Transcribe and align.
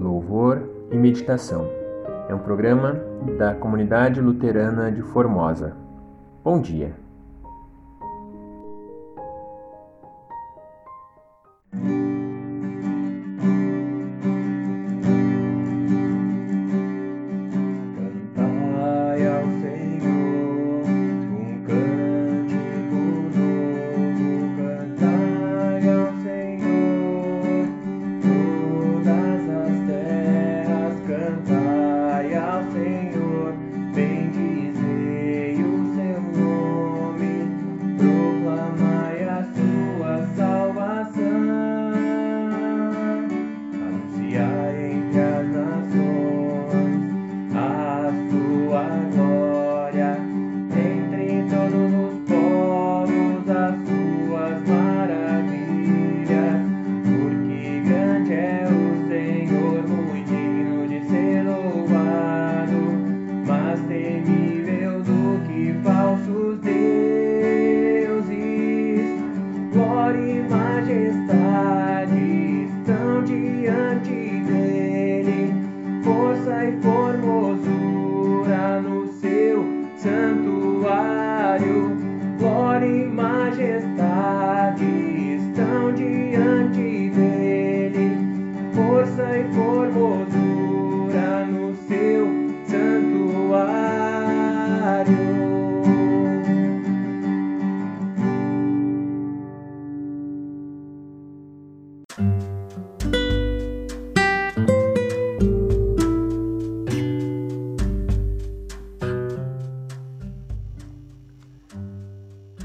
Louvor 0.00 0.62
e 0.90 0.96
Meditação 0.96 1.66
é 2.28 2.34
um 2.34 2.38
programa 2.38 2.94
da 3.38 3.54
Comunidade 3.54 4.20
Luterana 4.20 4.90
de 4.90 5.02
Formosa. 5.02 5.76
Bom 6.42 6.60
dia! 6.60 7.03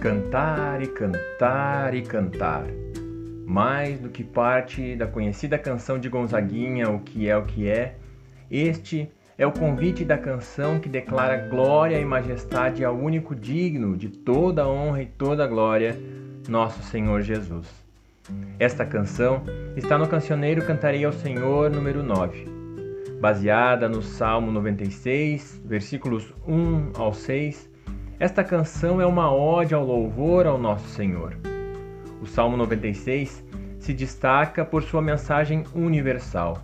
Cantar 0.02 0.82
e 0.82 0.88
cantar 0.88 1.94
e 1.94 2.02
cantar. 2.02 2.64
Mais 3.46 4.00
do 4.00 4.08
que 4.08 4.24
parte 4.24 4.96
da 4.96 5.06
conhecida 5.06 5.58
canção 5.58 6.00
de 6.00 6.08
Gonzaguinha, 6.08 6.90
O 6.90 7.02
que 7.02 7.28
é 7.28 7.36
o 7.36 7.44
que 7.44 7.68
é, 7.70 7.96
este 8.50 9.12
é 9.38 9.46
o 9.46 9.52
convite 9.52 10.06
da 10.06 10.18
canção 10.18 10.80
que 10.80 10.88
declara 10.88 11.50
glória 11.50 12.00
e 12.00 12.06
majestade 12.06 12.86
ao 12.86 12.96
único 12.96 13.36
digno 13.36 13.98
de 13.98 14.08
toda 14.08 14.66
honra 14.66 15.02
e 15.02 15.06
toda 15.06 15.46
glória, 15.46 16.00
nosso 16.48 16.82
Senhor 16.84 17.22
Jesus. 17.22 17.68
Esta 18.58 18.86
canção 18.86 19.44
está 19.76 19.98
no 19.98 20.08
cancioneiro 20.08 20.66
Cantarei 20.66 21.04
ao 21.04 21.12
Senhor, 21.12 21.70
número 21.70 22.02
9, 22.02 22.46
baseada 23.20 23.90
no 23.90 24.02
Salmo 24.02 24.50
96, 24.50 25.62
versículos 25.66 26.34
1 26.48 26.94
ao 26.96 27.14
6 27.14 27.69
esta 28.20 28.44
canção 28.44 29.00
é 29.00 29.06
uma 29.06 29.34
ode 29.34 29.74
ao 29.74 29.86
louvor 29.86 30.46
ao 30.46 30.58
nosso 30.58 30.90
Senhor. 30.90 31.38
O 32.22 32.26
Salmo 32.26 32.58
96 32.58 33.42
se 33.80 33.94
destaca 33.94 34.66
por 34.66 34.84
sua 34.84 35.02
mensagem 35.02 35.64
universal. 35.74 36.62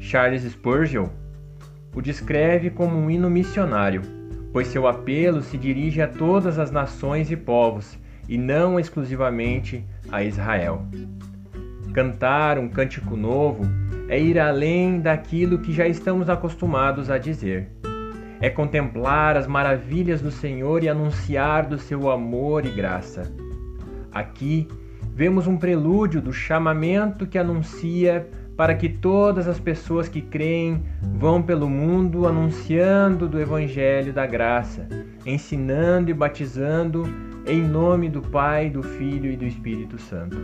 Charles 0.00 0.44
Spurgeon 0.44 1.08
o 1.94 2.00
descreve 2.00 2.70
como 2.70 2.96
um 2.96 3.10
hino 3.10 3.28
missionário, 3.28 4.00
pois 4.50 4.68
seu 4.68 4.86
apelo 4.86 5.42
se 5.42 5.58
dirige 5.58 6.00
a 6.00 6.08
todas 6.08 6.58
as 6.58 6.70
nações 6.70 7.30
e 7.30 7.36
povos 7.36 7.98
e 8.26 8.38
não 8.38 8.80
exclusivamente 8.80 9.84
a 10.10 10.24
Israel. 10.24 10.86
Cantar 11.92 12.58
um 12.58 12.68
cântico 12.68 13.14
novo 13.14 13.64
é 14.08 14.18
ir 14.18 14.38
além 14.38 15.00
daquilo 15.00 15.58
que 15.58 15.72
já 15.72 15.86
estamos 15.86 16.30
acostumados 16.30 17.10
a 17.10 17.18
dizer 17.18 17.68
é 18.40 18.50
contemplar 18.50 19.36
as 19.36 19.46
maravilhas 19.46 20.20
do 20.20 20.30
Senhor 20.30 20.82
e 20.82 20.88
anunciar 20.88 21.66
do 21.66 21.78
seu 21.78 22.10
amor 22.10 22.64
e 22.64 22.70
graça. 22.70 23.32
Aqui 24.12 24.68
vemos 25.14 25.46
um 25.46 25.56
prelúdio 25.56 26.20
do 26.20 26.32
chamamento 26.32 27.26
que 27.26 27.38
anuncia 27.38 28.28
para 28.56 28.74
que 28.74 28.88
todas 28.88 29.46
as 29.46 29.60
pessoas 29.60 30.08
que 30.08 30.22
creem 30.22 30.82
vão 31.18 31.42
pelo 31.42 31.68
mundo 31.68 32.26
anunciando 32.26 33.28
do 33.28 33.38
Evangelho 33.40 34.12
da 34.12 34.26
graça, 34.26 34.88
ensinando 35.26 36.10
e 36.10 36.14
batizando 36.14 37.04
em 37.46 37.60
nome 37.62 38.08
do 38.08 38.22
Pai, 38.22 38.70
do 38.70 38.82
Filho 38.82 39.30
e 39.30 39.36
do 39.36 39.44
Espírito 39.44 39.98
Santo. 39.98 40.36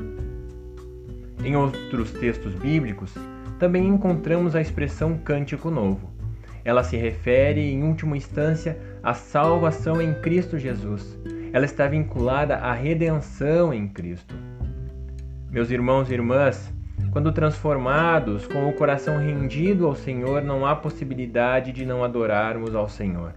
Em 1.43 1.57
outros 1.57 2.13
textos 2.13 2.55
bíblicos, 2.55 3.13
também 3.59 3.89
encontramos 3.89 4.55
a 4.55 4.61
expressão 4.61 5.17
cântico 5.17 5.71
novo. 5.71 6.13
Ela 6.65 6.84
se 6.84 6.97
refere, 6.97 7.61
em 7.61 7.83
última 7.83 8.17
instância, 8.17 8.78
à 9.03 9.15
salvação 9.15 10.00
em 10.00 10.15
Cristo 10.15 10.59
Jesus. 10.59 11.19
Ela 11.53 11.65
está 11.65 11.87
vinculada 11.87 12.56
à 12.56 12.73
redenção 12.73 13.75
em 13.75 13.89
Cristo. 13.89 14.34
Meus 15.50 15.71
irmãos 15.71 16.11
e 16.11 16.15
irmãs, 16.15 16.73
quando 17.11 17.33
transformados, 17.33 18.47
com 18.47 18.69
o 18.69 18.73
coração 18.73 19.19
rendido 19.19 19.87
ao 19.87 19.95
Senhor, 19.95 20.43
não 20.43 20.65
há 20.65 20.75
possibilidade 20.75 21.73
de 21.73 21.84
não 21.84 22.03
adorarmos 22.03 22.75
ao 22.75 22.89
Senhor. 22.89 23.34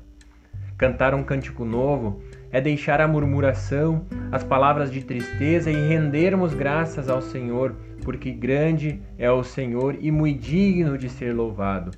Cantar 0.77 1.13
um 1.13 1.23
cântico 1.23 1.65
novo 1.65 2.21
é 2.51 2.61
deixar 2.61 3.01
a 3.01 3.07
murmuração, 3.07 4.05
as 4.31 4.43
palavras 4.43 4.91
de 4.91 5.01
tristeza 5.03 5.71
e 5.71 5.87
rendermos 5.89 6.53
graças 6.53 7.09
ao 7.09 7.21
Senhor, 7.21 7.75
porque 8.03 8.31
grande 8.31 9.01
é 9.17 9.29
o 9.31 9.43
Senhor 9.43 9.97
e 9.99 10.11
muito 10.11 10.41
digno 10.41 10.97
de 10.97 11.09
ser 11.09 11.33
louvado. 11.33 11.91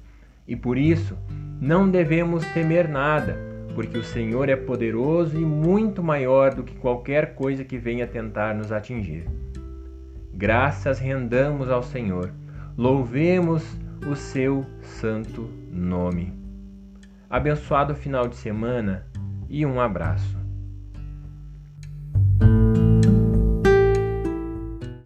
E 0.47 0.55
por 0.55 0.77
isso, 0.77 1.17
não 1.59 1.89
devemos 1.89 2.45
temer 2.53 2.87
nada, 2.87 3.37
porque 3.75 3.97
o 3.97 4.03
Senhor 4.03 4.49
é 4.49 4.55
poderoso 4.55 5.35
e 5.35 5.45
muito 5.45 6.01
maior 6.01 6.53
do 6.53 6.63
que 6.63 6.75
qualquer 6.75 7.35
coisa 7.35 7.63
que 7.63 7.77
venha 7.77 8.07
tentar 8.07 8.55
nos 8.55 8.71
atingir. 8.71 9.25
Graças 10.33 10.99
rendamos 10.99 11.69
ao 11.69 11.83
Senhor, 11.83 12.31
louvemos 12.77 13.63
o 14.07 14.15
seu 14.15 14.65
santo 14.81 15.49
nome. 15.71 16.33
Abençoado 17.29 17.93
final 17.95 18.27
de 18.27 18.35
semana 18.35 19.05
e 19.49 19.65
um 19.65 19.81
abraço. 19.81 20.36